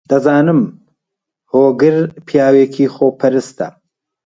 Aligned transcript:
دەزانم 0.09 0.61
هۆگر 1.53 1.97
پیاوێکی 2.27 2.85
خۆپەرستە. 2.95 3.67